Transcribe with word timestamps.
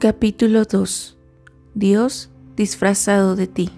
Capítulo 0.00 0.62
2 0.62 1.18
Dios 1.74 2.30
disfrazado 2.54 3.34
de 3.34 3.48
ti 3.48 3.68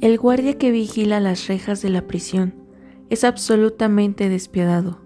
El 0.00 0.18
guardia 0.18 0.56
que 0.56 0.70
vigila 0.70 1.18
las 1.18 1.48
rejas 1.48 1.82
de 1.82 1.88
la 1.88 2.02
prisión 2.06 2.54
es 3.10 3.24
absolutamente 3.24 4.28
despiadado. 4.28 5.00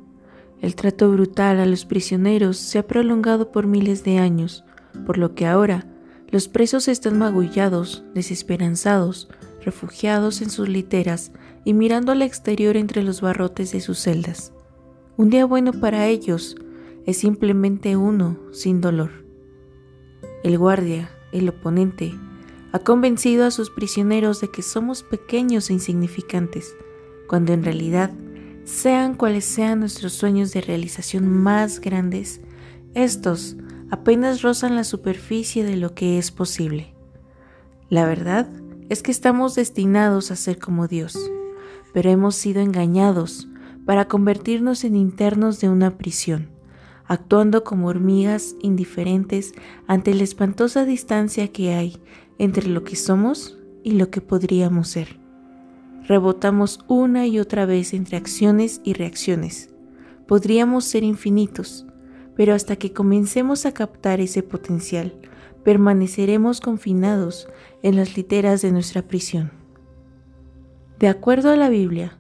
El 0.61 0.75
trato 0.75 1.11
brutal 1.11 1.59
a 1.59 1.65
los 1.65 1.87
prisioneros 1.87 2.59
se 2.59 2.79
ha 2.79 2.87
prolongado 2.87 3.51
por 3.51 3.67
miles 3.67 4.05
de 4.05 4.19
años, 4.19 4.63
por 5.07 5.17
lo 5.17 5.35
que 5.35 5.47
ahora 5.47 5.87
los 6.29 6.49
presos 6.49 6.87
están 6.89 7.17
magullados, 7.17 8.05
desesperanzados, 8.13 9.31
refugiados 9.65 10.43
en 10.43 10.51
sus 10.51 10.69
literas 10.69 11.33
y 11.65 11.73
mirando 11.73 12.13
al 12.13 12.21
exterior 12.21 12.77
entre 12.77 13.03
los 13.03 13.23
barrotes 13.23 13.73
de 13.73 13.81
sus 13.81 14.01
celdas. 14.01 14.53
Un 15.17 15.31
día 15.31 15.47
bueno 15.47 15.73
para 15.73 16.09
ellos, 16.09 16.57
es 17.09 17.17
simplemente 17.17 17.97
uno 17.97 18.37
sin 18.53 18.83
dolor. 18.83 19.25
El 20.45 20.59
guardia, 20.59 21.09
el 21.33 21.49
oponente, 21.49 22.15
ha 22.73 22.81
convencido 22.81 23.47
a 23.47 23.51
sus 23.51 23.71
prisioneros 23.71 24.43
de 24.43 24.51
que 24.51 24.61
somos 24.61 25.05
pequeños 25.05 25.71
e 25.71 25.73
insignificantes, 25.73 26.77
cuando 27.27 27.55
en 27.55 27.65
realidad, 27.65 28.11
sean 28.65 29.15
cuales 29.15 29.47
sean 29.47 29.81
nuestros 29.81 30.13
sueños 30.13 30.53
de 30.53 30.61
realización 30.61 31.27
más 31.31 31.81
grandes, 31.81 32.43
estos 32.93 33.57
apenas 33.91 34.43
rozan 34.43 34.77
la 34.77 34.85
superficie 34.85 35.65
de 35.65 35.79
lo 35.79 35.95
que 35.95 36.19
es 36.19 36.31
posible. 36.31 36.93
La 37.89 38.05
verdad 38.05 38.51
es 38.91 39.03
que 39.03 39.13
estamos 39.13 39.55
destinados 39.55 40.31
a 40.31 40.37
ser 40.37 40.59
como 40.59 40.89
Dios, 40.89 41.19
pero 41.95 42.11
hemos 42.11 42.35
sido 42.35 42.61
engañados 42.61 43.49
para 43.87 44.09
convertirnos 44.09 44.85
en 44.85 44.95
internos 44.95 45.59
de 45.59 45.71
una 45.71 45.97
prisión 45.97 46.58
actuando 47.09 47.65
como 47.65 47.89
hormigas 47.89 48.55
indiferentes 48.61 49.55
ante 49.87 50.15
la 50.15 50.23
espantosa 50.23 50.85
distancia 50.85 51.49
que 51.49 51.75
hay 51.75 51.97
entre 52.39 52.69
lo 52.69 52.85
que 52.85 52.97
somos 52.97 53.59
y 53.83 53.93
lo 53.93 54.11
que 54.11 54.21
podríamos 54.21 54.89
ser. 54.89 55.19
Rebotamos 56.07 56.81
una 56.87 57.27
y 57.27 57.39
otra 57.41 57.67
vez 57.67 57.93
entre 57.95 58.17
acciones 58.17 58.81
y 58.85 58.93
reacciones. 58.93 59.71
Podríamos 60.27 60.85
ser 60.85 61.03
infinitos, 61.03 61.87
pero 62.37 62.55
hasta 62.55 62.77
que 62.77 62.93
comencemos 62.93 63.67
a 63.67 63.73
captar 63.73 64.21
ese 64.21 64.43
potencial, 64.43 65.15
permaneceremos 65.65 66.61
confinados 66.61 67.49
en 67.83 67.97
las 67.97 68.17
literas 68.17 68.63
de 68.63 68.71
nuestra 68.71 69.03
prisión. 69.03 69.51
De 70.99 71.09
acuerdo 71.09 71.51
a 71.51 71.57
la 71.57 71.69
Biblia, 71.69 72.19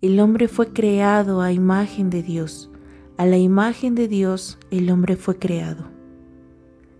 el 0.00 0.20
hombre 0.20 0.48
fue 0.48 0.72
creado 0.72 1.40
a 1.40 1.52
imagen 1.52 2.10
de 2.10 2.22
Dios, 2.22 2.70
a 3.16 3.26
la 3.26 3.38
imagen 3.38 3.94
de 3.94 4.08
Dios 4.08 4.58
el 4.70 4.90
hombre 4.90 5.16
fue 5.16 5.38
creado. 5.38 5.86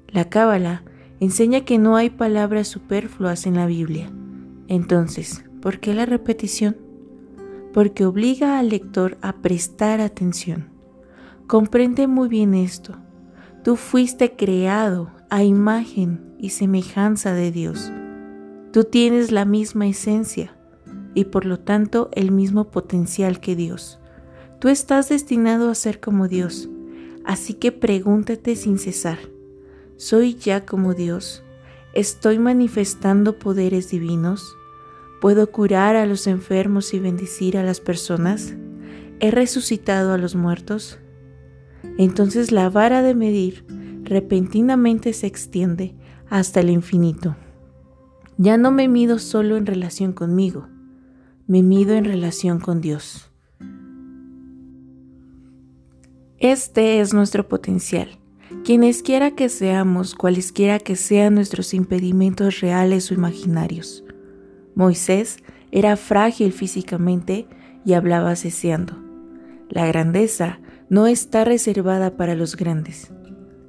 La 0.09 0.29
Cábala 0.29 0.83
enseña 1.21 1.65
que 1.65 1.79
no 1.79 1.97
hay 1.97 2.11
palabras 2.11 2.69
superfluas 2.69 3.47
en 3.47 3.55
la 3.55 3.67
Biblia. 3.67 4.11
Entonces, 4.69 5.45
¿por 5.61 5.81
qué 5.81 5.95
la 5.95 6.07
repetición? 6.07 6.77
Porque 7.73 8.07
obliga 8.07 8.59
al 8.59 8.71
lector 8.71 9.19
a 9.21 9.35
prestar 9.35 10.01
atención. 10.01 10.71
Comprende 11.47 12.07
muy 12.07 12.29
bien 12.29 12.55
esto. 12.55 12.97
Tú 13.63 13.77
fuiste 13.77 14.37
creado 14.37 15.11
a 15.29 15.43
imagen 15.43 16.35
y 16.39 16.51
semejanza 16.51 17.33
de 17.33 17.51
Dios. 17.51 17.93
Tú 18.73 18.85
tienes 18.85 19.33
la 19.33 19.45
misma 19.45 19.87
esencia 19.87 20.57
y 21.15 21.25
por 21.25 21.47
lo 21.47 21.59
tanto 21.59 22.11
el 22.13 22.31
mismo 22.31 22.71
potencial 22.71 23.41
que 23.41 23.57
Dios. 23.57 23.99
Tú 24.59 24.69
estás 24.69 25.11
destinado 25.11 25.71
a 25.71 25.75
ser 25.75 26.01
como 26.01 26.29
Dios, 26.29 26.71
así 27.25 27.53
que 27.55 27.73
pregúntate 27.73 28.57
sin 28.57 28.79
cesar, 28.79 29.19
¿soy 29.97 30.35
ya 30.35 30.65
como 30.65 30.95
Dios? 30.95 31.43
¿Estoy 31.93 32.39
manifestando 32.39 33.39
poderes 33.39 33.91
divinos? 33.91 34.57
¿Puedo 35.21 35.51
curar 35.51 35.97
a 35.97 36.07
los 36.07 36.27
enfermos 36.27 36.95
y 36.95 36.99
bendecir 36.99 37.59
a 37.59 37.63
las 37.63 37.81
personas? 37.81 38.55
¿He 39.21 39.31
resucitado 39.31 40.13
a 40.13 40.19
los 40.19 40.35
muertos? 40.35 40.99
Entonces 41.99 42.51
la 42.51 42.71
vara 42.71 43.03
de 43.03 43.15
medir 43.15 43.65
repentinamente 44.05 45.13
se 45.13 45.27
extiende 45.27 45.95
hasta 46.29 46.61
el 46.61 46.71
infinito. 46.71 47.37
Ya 48.39 48.57
no 48.57 48.71
me 48.71 48.89
mido 48.89 49.19
solo 49.19 49.57
en 49.57 49.67
relación 49.67 50.13
conmigo, 50.13 50.69
me 51.47 51.63
mido 51.63 51.95
en 51.95 52.05
relación 52.05 52.59
con 52.59 52.81
Dios. 52.81 53.31
Este 56.53 57.01
es 57.01 57.13
nuestro 57.13 57.49
potencial. 57.49 58.21
Quienes 58.65 59.03
quiera 59.03 59.33
que 59.33 59.49
seamos, 59.49 60.15
cualesquiera 60.15 60.79
que 60.79 60.95
sean 60.95 61.35
nuestros 61.35 61.75
impedimentos 61.75 62.61
reales 62.61 63.11
o 63.11 63.15
imaginarios. 63.15 64.05
Moisés 64.77 65.39
era 65.73 65.97
frágil 65.97 66.53
físicamente 66.53 67.49
y 67.85 67.95
hablaba 67.95 68.37
ceseando. 68.37 68.97
La 69.71 69.89
grandeza 69.89 70.61
no 70.89 71.09
está 71.09 71.45
reservada 71.45 72.17
para 72.17 72.37
los 72.37 72.55
grandes. 72.55 73.11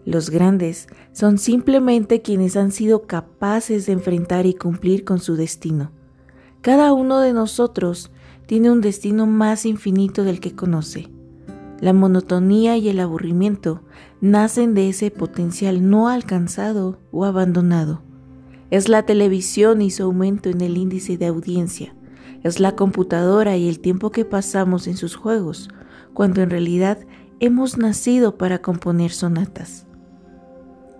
Los 0.06 0.30
grandes 0.30 0.88
son 1.14 1.40
simplemente 1.40 2.22
quienes 2.22 2.56
han 2.56 2.72
sido 2.72 3.08
capaces 3.08 3.88
de 3.88 3.94
enfrentar 3.94 4.46
y 4.46 4.54
cumplir 4.54 5.04
con 5.04 5.18
su 5.18 5.36
destino. 5.36 5.94
Cada 6.62 6.94
uno 6.94 7.22
de 7.22 7.34
nosotros 7.34 8.12
tiene 8.46 8.70
un 8.70 8.82
destino 8.82 9.26
más 9.26 9.66
infinito 9.66 10.24
del 10.24 10.40
que 10.40 10.56
conoce. 10.56 11.17
La 11.80 11.94
monotonía 11.94 12.76
y 12.78 12.90
el 12.90 13.00
aburrimiento 13.00 13.84
nacen 14.20 14.74
de 14.74 14.90
ese 14.90 15.12
potencial 15.12 15.88
no 15.90 16.10
alcanzado 16.10 17.00
o 17.12 17.24
abandonado. 17.24 18.02
Es 18.72 18.90
la 18.90 19.04
televisión 19.04 19.82
y 19.82 19.92
su 19.92 20.04
aumento 20.04 20.50
en 20.50 20.62
el 20.62 20.76
índice 20.76 21.18
de 21.18 21.28
audiencia. 21.28 21.96
Es 22.44 22.60
la 22.60 22.76
computadora 22.76 23.58
y 23.58 23.70
el 23.70 23.80
tiempo 23.80 24.12
que 24.12 24.26
pasamos 24.26 24.88
en 24.88 24.98
sus 24.98 25.16
juegos, 25.16 25.70
cuando 26.14 26.42
en 26.42 26.50
realidad 26.50 26.98
hemos 27.40 27.78
nacido 27.78 28.38
para 28.38 28.62
componer 28.62 29.12
sonatas. 29.12 29.86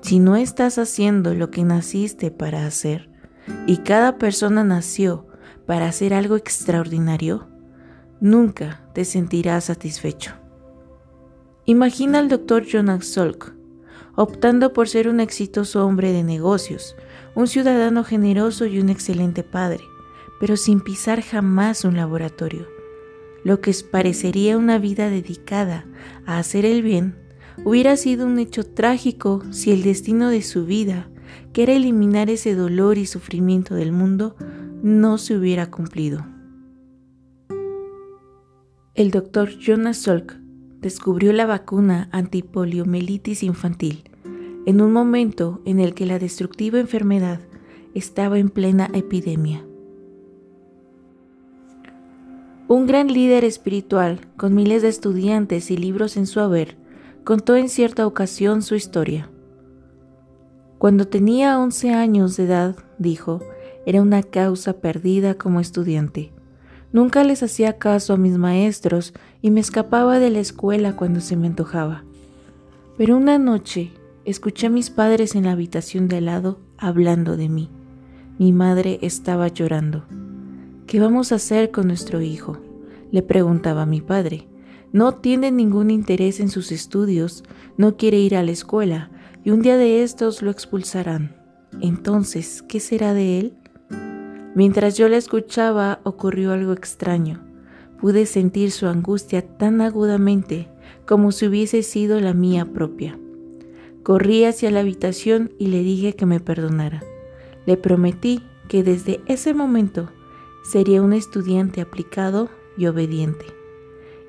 Si 0.02 0.20
no 0.20 0.36
estás 0.36 0.78
haciendo 0.78 1.34
lo 1.34 1.50
que 1.50 1.64
naciste 1.64 2.30
para 2.30 2.68
hacer, 2.68 3.10
y 3.66 3.78
cada 3.78 4.18
persona 4.18 4.64
nació 4.64 5.26
para 5.66 5.88
hacer 5.88 6.14
algo 6.14 6.36
extraordinario, 6.36 7.48
nunca 8.22 8.84
te 8.94 9.06
sentirás 9.06 9.66
satisfecho. 9.66 10.34
Imagina 11.70 12.20
al 12.20 12.30
doctor 12.30 12.64
Jonas 12.64 13.06
Salk, 13.08 13.54
optando 14.16 14.72
por 14.72 14.88
ser 14.88 15.10
un 15.10 15.20
exitoso 15.20 15.86
hombre 15.86 16.14
de 16.14 16.24
negocios, 16.24 16.96
un 17.36 17.48
ciudadano 17.48 18.06
generoso 18.06 18.66
y 18.66 18.80
un 18.80 18.88
excelente 18.88 19.44
padre, 19.44 19.84
pero 20.40 20.56
sin 20.56 20.80
pisar 20.80 21.22
jamás 21.22 21.84
un 21.84 21.98
laboratorio. 21.98 22.68
Lo 23.44 23.60
que 23.60 23.76
parecería 23.92 24.58
una 24.58 24.80
vida 24.80 25.10
dedicada 25.10 25.86
a 26.26 26.38
hacer 26.38 26.64
el 26.64 26.84
bien, 26.84 27.18
hubiera 27.66 27.98
sido 27.98 28.28
un 28.28 28.40
hecho 28.40 28.64
trágico 28.64 29.44
si 29.52 29.74
el 29.74 29.84
destino 29.84 30.30
de 30.30 30.44
su 30.44 30.66
vida, 30.66 31.10
que 31.52 31.64
era 31.64 31.74
eliminar 31.74 32.30
ese 32.30 32.56
dolor 32.56 32.98
y 32.98 33.06
sufrimiento 33.06 33.76
del 33.76 33.92
mundo, 33.92 34.38
no 34.84 35.18
se 35.18 35.36
hubiera 35.36 35.70
cumplido. 35.70 36.26
El 38.96 39.12
doctor 39.12 39.50
Jonas 39.50 39.98
Salk 39.98 40.47
descubrió 40.82 41.34
la 41.34 41.46
vacuna 41.46 42.10
antipoliomielitis 42.12 43.44
infantil 43.44 44.04
en 44.68 44.82
un 44.82 44.92
momento 44.92 45.62
en 45.64 45.80
el 45.80 45.94
que 45.94 46.06
la 46.06 46.20
destructiva 46.20 46.78
enfermedad 46.78 47.40
estaba 47.94 48.38
en 48.38 48.50
plena 48.50 48.90
epidemia. 48.94 49.66
Un 52.68 52.86
gran 52.86 53.08
líder 53.08 53.46
espiritual, 53.46 54.28
con 54.36 54.54
miles 54.54 54.82
de 54.82 54.90
estudiantes 54.90 55.72
y 55.72 55.78
libros 55.78 56.18
en 56.18 56.28
su 56.28 56.42
haber, 56.42 56.76
contó 57.24 57.56
en 57.56 57.70
cierta 57.70 58.06
ocasión 58.06 58.62
su 58.62 58.76
historia. 58.76 59.30
Cuando 60.78 61.08
tenía 61.08 61.60
11 61.60 61.94
años 61.94 62.36
de 62.36 62.44
edad, 62.44 62.76
dijo, 63.00 63.40
era 63.86 64.02
una 64.02 64.22
causa 64.22 64.74
perdida 64.82 65.36
como 65.36 65.62
estudiante. 65.62 66.34
Nunca 66.92 67.24
les 67.24 67.42
hacía 67.42 67.78
caso 67.78 68.14
a 68.14 68.18
mis 68.18 68.38
maestros 68.38 69.14
y 69.42 69.52
me 69.52 69.60
escapaba 69.60 70.20
de 70.20 70.30
la 70.30 70.40
escuela 70.40 70.96
cuando 70.96 71.20
se 71.22 71.36
me 71.36 71.48
antojaba. 71.48 72.04
Pero 72.98 73.18
una 73.18 73.38
noche 73.38 73.92
escuché 74.26 74.68
a 74.68 74.70
mis 74.72 74.90
padres 74.90 75.36
en 75.36 75.46
la 75.46 75.52
habitación 75.52 76.08
de 76.08 76.18
al 76.18 76.26
lado 76.26 76.60
hablando 76.78 77.38
de 77.38 77.50
mí. 77.50 77.70
Mi 78.40 78.52
madre 78.54 79.00
estaba 79.02 79.48
llorando. 79.48 80.06
¿Qué 80.86 81.00
vamos 81.00 81.32
a 81.32 81.36
hacer 81.36 81.72
con 81.72 81.88
nuestro 81.88 82.22
hijo? 82.22 82.58
Le 83.12 83.22
preguntaba 83.22 83.86
mi 83.86 84.02
padre. 84.02 84.48
No 84.92 85.16
tiene 85.16 85.52
ningún 85.52 85.92
interés 85.92 86.40
en 86.40 86.50
sus 86.50 86.72
estudios, 86.72 87.44
no 87.78 87.98
quiere 87.98 88.20
ir 88.20 88.36
a 88.36 88.44
la 88.44 88.52
escuela 88.52 89.12
y 89.44 89.52
un 89.52 89.62
día 89.62 89.78
de 89.78 90.04
estos 90.04 90.42
lo 90.42 90.52
expulsarán. 90.52 91.36
Entonces, 91.82 92.64
¿qué 92.68 92.80
será 92.80 93.14
de 93.14 93.40
él? 93.40 93.54
Mientras 94.56 94.98
yo 94.98 95.08
la 95.08 95.18
escuchaba 95.18 96.00
ocurrió 96.04 96.52
algo 96.52 96.74
extraño. 96.74 97.47
Pude 98.00 98.26
sentir 98.26 98.72
su 98.72 98.88
angustia 98.88 99.42
tan 99.42 99.82
agudamente 99.82 100.70
como 101.06 101.32
si 101.32 101.48
hubiese 101.48 101.84
sido 101.84 102.20
la 102.20 102.34
mía 102.34 102.66
propia. 102.66 103.20
Corrí 104.04 104.46
hacia 104.46 104.72
la 104.72 104.82
habitación 104.82 105.52
y 105.58 105.68
le 105.68 105.82
dije 105.82 106.14
que 106.14 106.26
me 106.26 106.40
perdonara. 106.40 107.04
Le 107.66 107.76
prometí 107.76 108.42
que 108.70 108.84
desde 108.84 109.20
ese 109.26 109.54
momento 109.54 110.10
sería 110.64 111.02
un 111.02 111.14
estudiante 111.14 111.82
aplicado 111.82 112.50
y 112.78 112.86
obediente. 112.86 113.46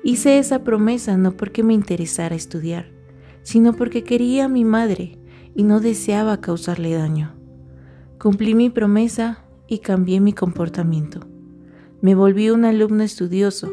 Hice 0.03 0.39
esa 0.39 0.63
promesa 0.63 1.17
no 1.17 1.33
porque 1.37 1.61
me 1.61 1.73
interesara 1.73 2.35
estudiar, 2.35 2.91
sino 3.43 3.73
porque 3.73 4.03
quería 4.03 4.45
a 4.45 4.49
mi 4.49 4.65
madre 4.65 5.19
y 5.53 5.63
no 5.63 5.79
deseaba 5.79 6.41
causarle 6.41 6.93
daño. 6.93 7.33
Cumplí 8.17 8.55
mi 8.55 8.69
promesa 8.69 9.45
y 9.67 9.79
cambié 9.79 10.19
mi 10.19 10.33
comportamiento. 10.33 11.28
Me 12.01 12.15
volví 12.15 12.49
un 12.49 12.63
alumno 12.63 13.03
estudioso, 13.03 13.71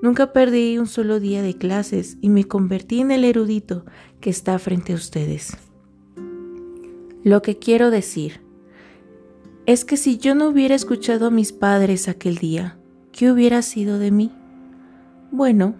nunca 0.00 0.32
perdí 0.32 0.78
un 0.78 0.86
solo 0.86 1.20
día 1.20 1.42
de 1.42 1.58
clases 1.58 2.16
y 2.22 2.30
me 2.30 2.44
convertí 2.44 3.00
en 3.00 3.10
el 3.10 3.22
erudito 3.22 3.84
que 4.20 4.30
está 4.30 4.58
frente 4.58 4.94
a 4.94 4.96
ustedes. 4.96 5.56
Lo 7.22 7.42
que 7.42 7.58
quiero 7.58 7.90
decir 7.90 8.40
es 9.66 9.84
que 9.84 9.96
si 9.96 10.16
yo 10.16 10.34
no 10.34 10.48
hubiera 10.48 10.74
escuchado 10.74 11.26
a 11.26 11.30
mis 11.30 11.52
padres 11.52 12.08
aquel 12.08 12.36
día, 12.38 12.78
¿qué 13.12 13.30
hubiera 13.30 13.60
sido 13.62 13.98
de 13.98 14.10
mí? 14.10 14.32
Bueno, 15.30 15.74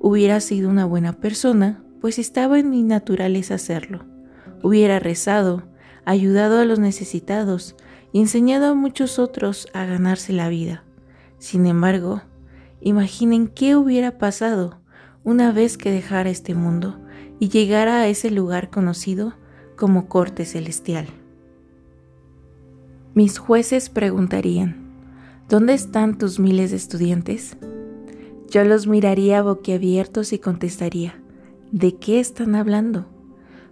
hubiera 0.00 0.40
sido 0.40 0.68
una 0.68 0.84
buena 0.84 1.12
persona, 1.12 1.84
pues 2.00 2.18
estaba 2.18 2.58
en 2.58 2.70
mi 2.70 2.82
naturaleza 2.82 3.54
hacerlo. 3.54 4.04
Hubiera 4.62 4.98
rezado, 4.98 5.68
ayudado 6.04 6.58
a 6.58 6.64
los 6.64 6.78
necesitados 6.78 7.76
y 8.12 8.20
enseñado 8.20 8.66
a 8.66 8.74
muchos 8.74 9.18
otros 9.18 9.68
a 9.74 9.84
ganarse 9.84 10.32
la 10.32 10.48
vida. 10.48 10.85
Sin 11.38 11.66
embargo, 11.66 12.22
imaginen 12.80 13.48
qué 13.48 13.76
hubiera 13.76 14.18
pasado 14.18 14.80
una 15.24 15.52
vez 15.52 15.76
que 15.76 15.90
dejara 15.90 16.30
este 16.30 16.54
mundo 16.54 16.98
y 17.38 17.48
llegara 17.48 18.00
a 18.00 18.08
ese 18.08 18.30
lugar 18.30 18.70
conocido 18.70 19.34
como 19.76 20.08
corte 20.08 20.44
celestial. 20.44 21.06
Mis 23.14 23.38
jueces 23.38 23.90
preguntarían, 23.90 24.76
¿dónde 25.48 25.74
están 25.74 26.18
tus 26.18 26.38
miles 26.38 26.70
de 26.70 26.76
estudiantes? 26.76 27.56
Yo 28.48 28.64
los 28.64 28.86
miraría 28.86 29.42
boquiabiertos 29.42 30.32
y 30.32 30.38
contestaría, 30.38 31.20
¿de 31.72 31.96
qué 31.96 32.20
están 32.20 32.54
hablando? 32.54 33.06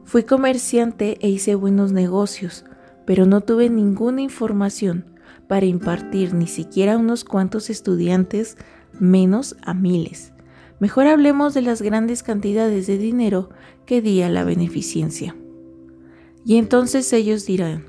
Fui 0.05 0.25
comerciante 0.25 1.19
e 1.21 1.29
hice 1.29 1.55
buenos 1.55 1.93
negocios, 1.93 2.65
pero 3.07 3.27
no 3.27 3.41
tuve 3.43 3.71
ninguna 3.71 4.23
información 4.23 5.14
para 5.49 5.67
impartir 5.67 6.35
ni 6.35 6.47
siquiera 6.47 6.95
a 6.95 6.99
unos 6.99 7.25
cuantos 7.25 7.71
estudiantes, 7.71 8.57
menos 8.99 9.57
a 9.63 9.75
miles. 9.75 10.33
Mejor 10.81 11.07
hablemos 11.07 11.55
de 11.55 11.63
las 11.63 11.83
grandes 11.83 12.23
cantidades 12.23 12.87
de 12.87 12.99
dinero 12.99 13.51
que 13.87 14.03
di 14.03 14.23
a 14.23 14.29
la 14.29 14.45
beneficencia. 14.45 15.37
Y 16.45 16.57
entonces 16.57 17.13
ellos 17.13 17.47
dirán, 17.47 17.85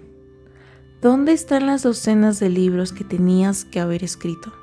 ¿dónde 1.01 1.33
están 1.33 1.65
las 1.65 1.83
docenas 1.83 2.39
de 2.39 2.49
libros 2.49 2.93
que 2.93 3.03
tenías 3.03 3.65
que 3.65 3.79
haber 3.79 4.03
escrito? 4.03 4.53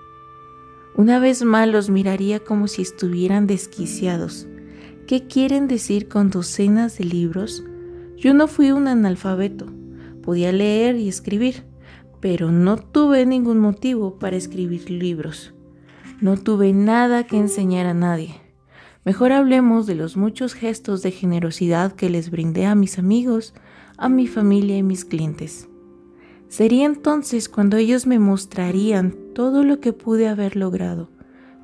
Una 0.95 1.19
vez 1.19 1.43
más 1.43 1.69
los 1.69 1.91
miraría 1.91 2.41
como 2.41 2.69
si 2.69 2.83
estuvieran 2.83 3.47
desquiciados. 3.47 4.47
¿Qué 5.07 5.27
quieren 5.27 5.67
decir 5.67 6.09
con 6.09 6.31
docenas 6.31 6.99
de 6.99 7.05
libros? 7.05 7.65
Yo 8.17 8.35
no 8.35 8.47
fui 8.47 8.73
un 8.73 8.87
analfabeto, 8.89 9.67
podía 10.23 10.53
leer 10.53 10.97
y 10.97 11.09
escribir, 11.09 11.65
pero 12.23 12.53
no 12.53 12.77
tuve 12.77 13.27
ningún 13.27 13.59
motivo 13.59 14.21
para 14.21 14.37
escribir 14.37 14.89
libros. 14.89 15.53
No 16.21 16.37
tuve 16.37 16.73
nada 16.73 17.27
que 17.27 17.37
enseñar 17.37 17.87
a 17.87 17.95
nadie. 17.95 18.37
Mejor 19.05 19.33
hablemos 19.33 19.89
de 19.89 19.97
los 19.97 20.17
muchos 20.17 20.55
gestos 20.55 21.03
de 21.03 21.11
generosidad 21.11 21.91
que 21.91 22.09
les 22.09 22.31
brindé 22.31 22.67
a 22.67 22.77
mis 22.77 23.01
amigos, 23.01 23.55
a 23.99 24.09
mi 24.09 24.29
familia 24.29 24.79
y 24.79 24.85
mis 24.85 25.05
clientes. 25.05 25.69
Sería 26.47 26.87
entonces 26.87 27.49
cuando 27.49 27.77
ellos 27.77 28.07
me 28.07 28.21
mostrarían 28.21 29.17
todo 29.35 29.65
lo 29.65 29.81
que 29.81 29.93
pude 29.93 30.29
haber 30.29 30.55
logrado, 30.55 31.11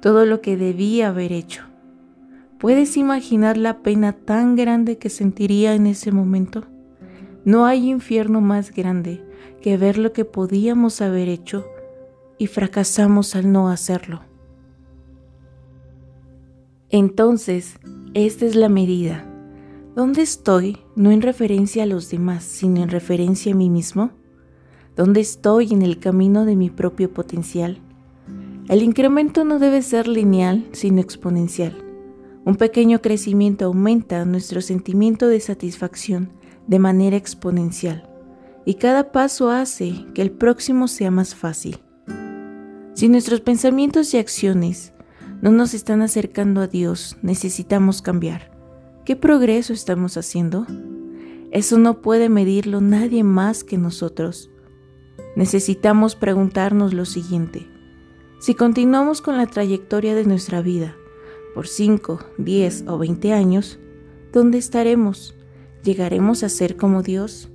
todo 0.03 0.27
lo 0.27 0.41
que 0.41 0.57
debía 0.57 1.11
haber 1.11 1.31
hecho. 1.31 1.63
¿Puedes 2.59 2.97
imaginar 2.97 3.57
la 3.57 3.79
pena 3.79 4.13
tan 4.13 4.57
grande 4.57 4.99
que 4.99 5.09
sentiría 5.09 5.77
en 5.77 5.87
ese 5.87 6.11
momento? 6.11 6.65
No 7.45 7.65
hay 7.65 7.89
infierno 7.89 8.41
más 8.41 8.73
grande 8.73 9.28
que 9.61 9.77
ver 9.77 9.99
lo 9.99 10.13
que 10.13 10.25
podíamos 10.25 11.01
haber 11.01 11.29
hecho 11.29 11.67
y 12.39 12.47
fracasamos 12.47 13.35
al 13.35 13.51
no 13.53 13.69
hacerlo. 13.69 14.23
Entonces, 16.91 17.79
esta 18.15 18.47
es 18.47 18.55
la 18.55 18.69
medida. 18.69 19.25
¿Dónde 19.95 20.23
estoy? 20.23 20.79
No 20.97 21.11
en 21.11 21.21
referencia 21.21 21.83
a 21.83 21.87
los 21.87 22.11
demás, 22.11 22.45
sino 22.45 22.83
en 22.83 22.89
referencia 22.89 23.53
a 23.53 23.57
mí 23.57 23.69
mismo 23.69 24.13
dónde 24.97 25.21
estoy 25.21 25.73
en 25.73 25.83
el 25.83 25.99
camino 25.99 26.45
de 26.45 26.57
mi 26.57 26.71
propio 26.71 27.13
potencial. 27.13 27.79
El 28.69 28.83
incremento 28.83 29.45
no 29.45 29.59
debe 29.59 29.83
ser 29.83 30.09
lineal, 30.09 30.67
sino 30.73 31.01
exponencial. 31.01 31.77
Un 32.45 32.57
pequeño 32.57 33.01
crecimiento 33.01 33.67
aumenta 33.67 34.25
nuestro 34.25 34.61
sentimiento 34.61 35.29
de 35.29 35.41
satisfacción 35.41 36.31
de 36.67 36.79
manera 36.79 37.17
exponencial 37.17 38.08
y 38.69 38.75
cada 38.75 39.13
paso 39.13 39.51
hace 39.51 40.05
que 40.13 40.21
el 40.21 40.31
próximo 40.31 40.89
sea 40.89 41.11
más 41.11 41.35
fácil. 41.35 41.79
Si 42.93 43.09
nuestros 43.09 43.41
pensamientos 43.41 44.13
y 44.13 44.19
acciones 44.19 44.93
no 45.41 45.53
nos 45.53 45.73
están 45.73 46.03
acercando 46.03 46.61
a 46.61 46.67
Dios, 46.67 47.17
necesitamos 47.23 48.03
cambiar. 48.03 48.51
¿Qué 49.07 49.17
progreso 49.17 49.73
estamos 49.73 50.19
haciendo? 50.19 50.67
Eso 51.51 51.79
no 51.79 52.03
puede 52.03 52.29
medirlo 52.29 52.83
nadie 52.83 53.25
más 53.25 53.65
que 53.65 53.79
nosotros 53.79 54.51
necesitamos 55.35 56.15
preguntarnos 56.15 56.93
lo 56.93 57.07
siguiente. 57.07 57.67
Si 58.39 58.55
continuamos 58.55 59.23
con 59.23 59.39
la 59.39 59.47
trayectoria 59.47 60.15
de 60.15 60.27
nuestra 60.27 60.61
vida 60.61 60.95
por 61.55 61.69
5, 61.69 62.21
10 62.37 62.85
o 62.87 62.99
20 62.99 63.33
años, 63.33 63.79
¿dónde 64.31 64.59
estaremos? 64.59 65.35
¿Llegaremos 65.85 66.43
a 66.43 66.51
ser 66.51 66.77
como 66.77 67.03
Dios? 67.03 67.51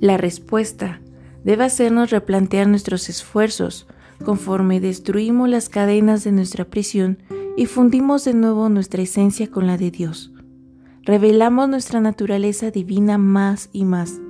La 0.00 0.16
respuesta 0.16 1.00
debe 1.42 1.64
hacernos 1.64 2.10
replantear 2.10 2.68
nuestros 2.68 3.08
esfuerzos 3.08 3.88
conforme 4.24 4.80
destruimos 4.80 5.48
las 5.48 5.68
cadenas 5.68 6.22
de 6.22 6.30
nuestra 6.32 6.64
prisión 6.64 7.18
y 7.56 7.66
fundimos 7.66 8.24
de 8.24 8.34
nuevo 8.34 8.68
nuestra 8.68 9.02
esencia 9.02 9.50
con 9.50 9.66
la 9.66 9.76
de 9.76 9.90
Dios. 9.90 10.32
Revelamos 11.02 11.68
nuestra 11.68 12.00
naturaleza 12.00 12.70
divina 12.70 13.18
más 13.18 13.70
y 13.72 13.84
más. 13.84 14.20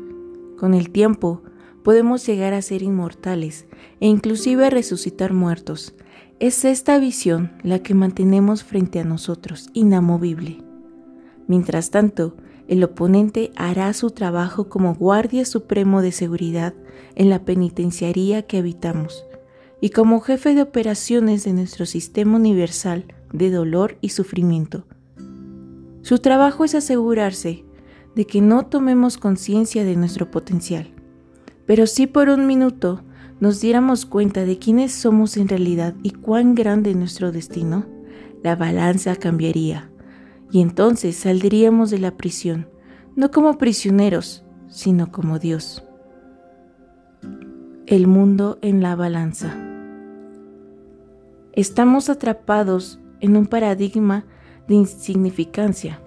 Con 0.58 0.72
el 0.72 0.90
tiempo, 0.90 1.42
podemos 1.82 2.26
llegar 2.26 2.54
a 2.54 2.62
ser 2.62 2.82
inmortales 2.82 3.66
e 4.00 4.06
inclusive 4.06 4.70
resucitar 4.70 5.34
muertos. 5.34 5.94
Es 6.40 6.64
esta 6.64 6.98
visión 6.98 7.52
la 7.62 7.80
que 7.80 7.94
mantenemos 7.94 8.64
frente 8.64 9.00
a 9.00 9.04
nosotros, 9.04 9.68
inamovible. 9.74 10.62
Mientras 11.46 11.90
tanto, 11.90 12.36
el 12.68 12.84
oponente 12.84 13.50
hará 13.56 13.92
su 13.92 14.10
trabajo 14.10 14.68
como 14.68 14.94
guardia 14.94 15.44
supremo 15.44 16.02
de 16.02 16.12
seguridad 16.12 16.74
en 17.14 17.30
la 17.30 17.44
penitenciaría 17.44 18.42
que 18.42 18.58
habitamos 18.58 19.24
y 19.80 19.90
como 19.90 20.20
jefe 20.20 20.54
de 20.54 20.62
operaciones 20.62 21.44
de 21.44 21.52
nuestro 21.52 21.86
sistema 21.86 22.36
universal 22.36 23.06
de 23.32 23.50
dolor 23.50 23.96
y 24.00 24.10
sufrimiento. 24.10 24.84
Su 26.02 26.18
trabajo 26.18 26.64
es 26.64 26.74
asegurarse 26.74 27.64
de 28.14 28.26
que 28.26 28.40
no 28.40 28.66
tomemos 28.66 29.18
conciencia 29.18 29.84
de 29.84 29.96
nuestro 29.96 30.30
potencial 30.30 30.92
pero 31.68 31.86
si 31.86 32.06
por 32.06 32.30
un 32.30 32.46
minuto 32.46 33.02
nos 33.40 33.60
diéramos 33.60 34.06
cuenta 34.06 34.46
de 34.46 34.58
quiénes 34.58 34.90
somos 34.90 35.36
en 35.36 35.48
realidad 35.48 35.94
y 36.02 36.12
cuán 36.12 36.54
grande 36.54 36.92
es 36.92 36.96
nuestro 36.96 37.30
destino, 37.30 37.84
la 38.42 38.56
balanza 38.56 39.16
cambiaría 39.16 39.90
y 40.50 40.60
entonces 40.60 41.16
saldríamos 41.16 41.90
de 41.90 41.98
la 41.98 42.16
prisión, 42.16 42.68
no 43.16 43.30
como 43.30 43.58
prisioneros, 43.58 44.44
sino 44.68 45.10
como 45.12 45.38
Dios. 45.38 45.84
El 47.86 48.06
mundo 48.06 48.58
en 48.62 48.82
la 48.82 48.96
balanza. 48.96 49.56
Estamos 51.52 52.08
atrapados 52.08 53.00
en 53.20 53.36
un 53.36 53.46
paradigma 53.46 54.24
de 54.68 54.74
insignificancia. 54.74 56.00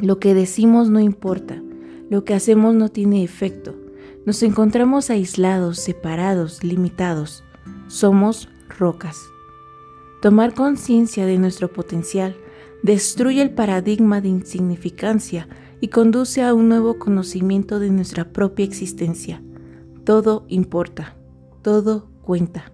Lo 0.00 0.18
que 0.18 0.34
decimos 0.34 0.90
no 0.90 1.00
importa, 1.00 1.62
lo 2.10 2.24
que 2.24 2.34
hacemos 2.34 2.74
no 2.74 2.88
tiene 2.90 3.22
efecto, 3.22 3.76
nos 4.26 4.42
encontramos 4.42 5.10
aislados, 5.10 5.78
separados, 5.78 6.64
limitados. 6.64 7.44
Somos 7.88 8.48
rocas. 8.78 9.20
Tomar 10.20 10.54
conciencia 10.54 11.26
de 11.26 11.38
nuestro 11.38 11.72
potencial 11.72 12.36
destruye 12.84 13.40
el 13.40 13.50
paradigma 13.50 14.20
de 14.20 14.28
insignificancia 14.28 15.48
y 15.80 15.88
conduce 15.88 16.42
a 16.42 16.52
un 16.52 16.68
nuevo 16.68 16.98
conocimiento 16.98 17.78
de 17.78 17.88
nuestra 17.88 18.30
propia 18.30 18.66
existencia. 18.66 19.42
Todo 20.04 20.44
importa, 20.48 21.16
todo 21.62 22.10
cuenta, 22.20 22.72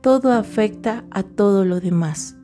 todo 0.00 0.32
afecta 0.32 1.04
a 1.10 1.24
todo 1.24 1.64
lo 1.64 1.80
demás. 1.80 2.36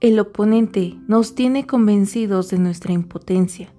El 0.00 0.18
oponente 0.18 0.98
nos 1.06 1.34
tiene 1.34 1.66
convencidos 1.66 2.48
de 2.48 2.58
nuestra 2.58 2.94
impotencia, 2.94 3.74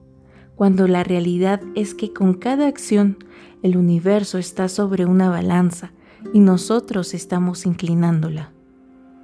cuando 0.55 0.87
la 0.87 1.03
realidad 1.03 1.61
es 1.73 1.95
que 1.95 2.13
con 2.13 2.35
cada 2.35 2.67
acción 2.67 3.17
el 3.63 3.75
universo 3.75 4.37
está 4.37 4.69
sobre 4.69 5.07
una 5.07 5.31
balanza 5.31 5.93
y 6.31 6.41
nosotros 6.41 7.15
estamos 7.15 7.65
inclinándola. 7.65 8.53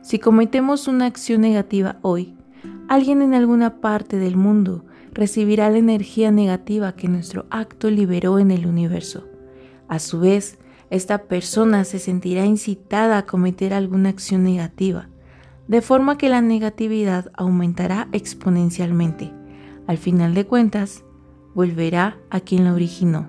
Si 0.07 0.19
cometemos 0.19 0.87
una 0.87 1.05
acción 1.05 1.41
negativa 1.41 1.97
hoy, 2.01 2.33
alguien 2.87 3.21
en 3.21 3.33
alguna 3.33 3.81
parte 3.81 4.15
del 4.15 4.37
mundo 4.37 4.85
recibirá 5.11 5.69
la 5.69 5.79
energía 5.79 6.31
negativa 6.31 6.95
que 6.95 7.09
nuestro 7.09 7.45
acto 7.49 7.89
liberó 7.91 8.39
en 8.39 8.51
el 8.51 8.67
universo. 8.67 9.27
A 9.89 9.99
su 9.99 10.21
vez, 10.21 10.59
esta 10.89 11.23
persona 11.23 11.83
se 11.83 11.99
sentirá 11.99 12.45
incitada 12.45 13.17
a 13.17 13.25
cometer 13.25 13.73
alguna 13.73 14.07
acción 14.07 14.45
negativa, 14.45 15.09
de 15.67 15.81
forma 15.81 16.17
que 16.17 16.29
la 16.29 16.39
negatividad 16.39 17.29
aumentará 17.33 18.07
exponencialmente. 18.13 19.33
Al 19.87 19.97
final 19.97 20.33
de 20.35 20.45
cuentas, 20.45 21.03
volverá 21.53 22.17
a 22.29 22.39
quien 22.39 22.63
la 22.63 22.73
originó. 22.73 23.27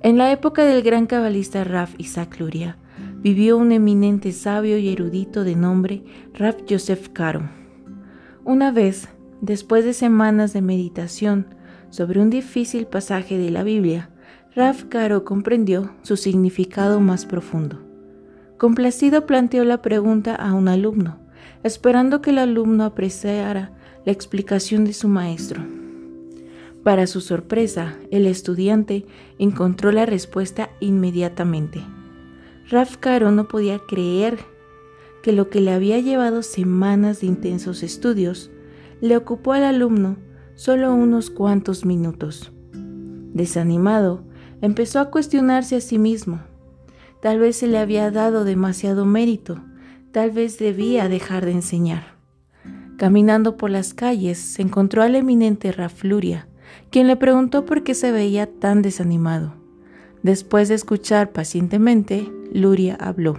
En 0.00 0.18
la 0.18 0.32
época 0.32 0.64
del 0.64 0.82
gran 0.82 1.06
cabalista 1.06 1.62
Raf 1.62 1.94
Isaac 1.98 2.40
Luria, 2.40 2.78
vivió 3.22 3.56
un 3.56 3.70
eminente 3.70 4.32
sabio 4.32 4.78
y 4.78 4.88
erudito 4.88 5.44
de 5.44 5.54
nombre 5.54 6.02
Raf 6.34 6.56
Joseph 6.68 7.08
Caro. 7.12 7.48
Una 8.44 8.72
vez, 8.72 9.08
después 9.40 9.84
de 9.84 9.92
semanas 9.92 10.52
de 10.52 10.60
meditación 10.60 11.46
sobre 11.90 12.20
un 12.20 12.30
difícil 12.30 12.86
pasaje 12.86 13.38
de 13.38 13.50
la 13.50 13.62
Biblia, 13.62 14.10
Raf 14.56 14.84
Caro 14.84 15.24
comprendió 15.24 15.92
su 16.02 16.16
significado 16.16 17.00
más 17.00 17.24
profundo. 17.24 17.80
Complacido 18.58 19.24
planteó 19.24 19.64
la 19.64 19.82
pregunta 19.82 20.34
a 20.34 20.52
un 20.52 20.66
alumno, 20.66 21.18
esperando 21.62 22.22
que 22.22 22.30
el 22.30 22.38
alumno 22.38 22.84
apreciara 22.84 23.70
la 24.04 24.10
explicación 24.10 24.84
de 24.84 24.94
su 24.94 25.06
maestro. 25.06 25.64
Para 26.82 27.06
su 27.06 27.20
sorpresa, 27.20 27.94
el 28.10 28.26
estudiante 28.26 29.06
encontró 29.38 29.92
la 29.92 30.06
respuesta 30.06 30.70
inmediatamente. 30.80 31.82
Raf 32.72 32.96
Caro 32.96 33.30
no 33.32 33.48
podía 33.48 33.80
creer 33.80 34.38
que 35.22 35.32
lo 35.32 35.50
que 35.50 35.60
le 35.60 35.72
había 35.72 35.98
llevado 36.00 36.42
semanas 36.42 37.20
de 37.20 37.26
intensos 37.26 37.82
estudios 37.82 38.50
le 39.02 39.18
ocupó 39.18 39.52
al 39.52 39.64
alumno 39.64 40.16
solo 40.54 40.94
unos 40.94 41.28
cuantos 41.28 41.84
minutos. 41.84 42.50
Desanimado, 42.72 44.24
empezó 44.62 45.00
a 45.00 45.10
cuestionarse 45.10 45.76
a 45.76 45.80
sí 45.82 45.98
mismo. 45.98 46.40
Tal 47.20 47.38
vez 47.38 47.56
se 47.56 47.66
le 47.66 47.76
había 47.76 48.10
dado 48.10 48.42
demasiado 48.42 49.04
mérito, 49.04 49.62
tal 50.10 50.30
vez 50.30 50.58
debía 50.58 51.10
dejar 51.10 51.44
de 51.44 51.52
enseñar. 51.52 52.16
Caminando 52.96 53.58
por 53.58 53.68
las 53.68 53.92
calles, 53.92 54.38
se 54.38 54.62
encontró 54.62 55.02
al 55.02 55.14
eminente 55.14 55.72
Rafluria, 55.72 56.48
quien 56.88 57.06
le 57.06 57.16
preguntó 57.16 57.66
por 57.66 57.82
qué 57.82 57.92
se 57.92 58.12
veía 58.12 58.46
tan 58.46 58.80
desanimado. 58.80 59.61
Después 60.22 60.68
de 60.68 60.76
escuchar 60.76 61.32
pacientemente, 61.32 62.30
Luria 62.52 62.96
habló. 63.00 63.38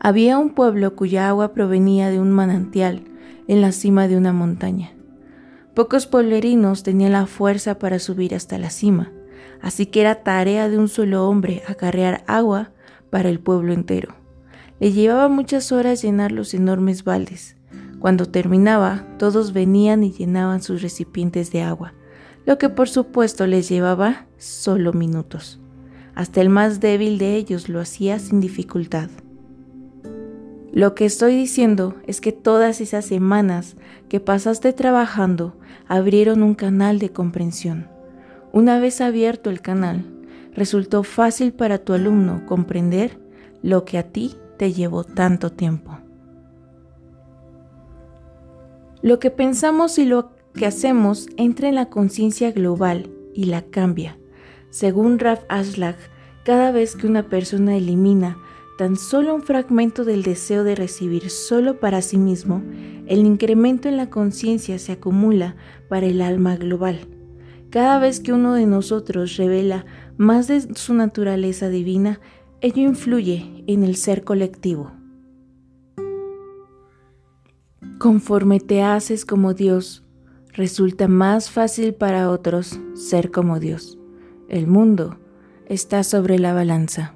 Había 0.00 0.38
un 0.38 0.50
pueblo 0.50 0.94
cuya 0.96 1.28
agua 1.28 1.52
provenía 1.52 2.10
de 2.10 2.20
un 2.20 2.30
manantial 2.30 3.02
en 3.48 3.60
la 3.60 3.72
cima 3.72 4.08
de 4.08 4.16
una 4.16 4.32
montaña. 4.32 4.92
Pocos 5.74 6.06
pueblerinos 6.06 6.82
tenían 6.82 7.12
la 7.12 7.26
fuerza 7.26 7.78
para 7.78 7.98
subir 7.98 8.34
hasta 8.34 8.56
la 8.56 8.70
cima, 8.70 9.12
así 9.60 9.86
que 9.86 10.00
era 10.00 10.22
tarea 10.22 10.68
de 10.70 10.78
un 10.78 10.88
solo 10.88 11.28
hombre 11.28 11.62
acarrear 11.68 12.24
agua 12.26 12.70
para 13.10 13.28
el 13.28 13.40
pueblo 13.40 13.74
entero. 13.74 14.14
Le 14.80 14.92
llevaba 14.92 15.28
muchas 15.28 15.72
horas 15.72 16.02
llenar 16.02 16.32
los 16.32 16.54
enormes 16.54 17.04
baldes. 17.04 17.56
Cuando 17.98 18.26
terminaba, 18.26 19.04
todos 19.18 19.52
venían 19.52 20.04
y 20.04 20.12
llenaban 20.12 20.62
sus 20.62 20.82
recipientes 20.82 21.50
de 21.52 21.62
agua, 21.62 21.92
lo 22.46 22.58
que 22.58 22.68
por 22.68 22.88
supuesto 22.88 23.46
les 23.46 23.68
llevaba 23.68 24.26
solo 24.38 24.92
minutos. 24.92 25.60
Hasta 26.14 26.40
el 26.40 26.48
más 26.48 26.80
débil 26.80 27.18
de 27.18 27.34
ellos 27.34 27.68
lo 27.68 27.80
hacía 27.80 28.18
sin 28.18 28.40
dificultad. 28.40 29.10
Lo 30.72 30.94
que 30.94 31.04
estoy 31.04 31.34
diciendo 31.34 31.96
es 32.06 32.20
que 32.20 32.32
todas 32.32 32.80
esas 32.80 33.04
semanas 33.04 33.76
que 34.08 34.20
pasaste 34.20 34.72
trabajando 34.72 35.56
abrieron 35.88 36.42
un 36.42 36.54
canal 36.54 36.98
de 36.98 37.10
comprensión. 37.10 37.88
Una 38.52 38.78
vez 38.78 39.00
abierto 39.00 39.50
el 39.50 39.60
canal, 39.60 40.04
resultó 40.54 41.02
fácil 41.02 41.52
para 41.52 41.78
tu 41.78 41.92
alumno 41.92 42.46
comprender 42.46 43.18
lo 43.62 43.84
que 43.84 43.98
a 43.98 44.04
ti 44.04 44.36
te 44.56 44.72
llevó 44.72 45.02
tanto 45.02 45.50
tiempo. 45.50 45.98
Lo 49.02 49.18
que 49.18 49.30
pensamos 49.30 49.98
y 49.98 50.04
lo 50.04 50.35
que 50.56 50.66
hacemos 50.66 51.28
entra 51.36 51.68
en 51.68 51.76
la 51.76 51.90
conciencia 51.90 52.50
global 52.50 53.10
y 53.34 53.44
la 53.44 53.62
cambia. 53.62 54.18
Según 54.70 55.18
Raf 55.18 55.44
Aslak, 55.48 55.96
cada 56.44 56.72
vez 56.72 56.96
que 56.96 57.06
una 57.06 57.28
persona 57.28 57.76
elimina 57.76 58.38
tan 58.78 58.96
solo 58.96 59.34
un 59.34 59.42
fragmento 59.42 60.04
del 60.04 60.22
deseo 60.22 60.64
de 60.64 60.74
recibir 60.74 61.30
solo 61.30 61.80
para 61.80 62.02
sí 62.02 62.18
mismo, 62.18 62.62
el 63.06 63.20
incremento 63.20 63.88
en 63.88 63.96
la 63.96 64.10
conciencia 64.10 64.78
se 64.78 64.92
acumula 64.92 65.56
para 65.88 66.06
el 66.06 66.20
alma 66.20 66.56
global. 66.56 67.00
Cada 67.70 67.98
vez 67.98 68.20
que 68.20 68.32
uno 68.32 68.54
de 68.54 68.66
nosotros 68.66 69.36
revela 69.36 69.84
más 70.16 70.48
de 70.48 70.74
su 70.74 70.94
naturaleza 70.94 71.68
divina, 71.68 72.20
ello 72.60 72.82
influye 72.82 73.64
en 73.66 73.82
el 73.82 73.96
ser 73.96 74.24
colectivo. 74.24 74.92
Conforme 77.98 78.60
te 78.60 78.82
haces 78.82 79.24
como 79.24 79.52
Dios, 79.54 80.05
resulta 80.56 81.06
más 81.06 81.50
fácil 81.50 81.94
para 81.94 82.30
otros 82.30 82.80
ser 82.94 83.30
como 83.30 83.60
Dios. 83.60 83.98
El 84.48 84.66
mundo 84.66 85.18
está 85.68 86.02
sobre 86.02 86.38
la 86.38 86.54
balanza. 86.54 87.15